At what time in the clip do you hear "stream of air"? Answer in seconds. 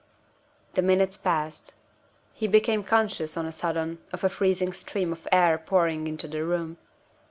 4.73-5.59